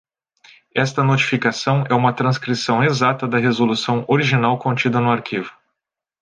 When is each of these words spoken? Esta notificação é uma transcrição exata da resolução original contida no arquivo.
Esta 0.75 1.03
notificação 1.03 1.83
é 1.87 1.93
uma 1.93 2.11
transcrição 2.11 2.83
exata 2.83 3.27
da 3.27 3.37
resolução 3.37 4.03
original 4.07 4.57
contida 4.57 4.99
no 4.99 5.11
arquivo. 5.11 5.55